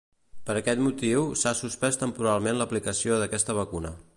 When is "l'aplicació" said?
2.63-3.21